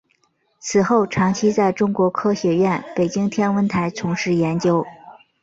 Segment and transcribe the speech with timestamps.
[0.59, 4.83] 此后长期在中国科学院北京天文台从事研究。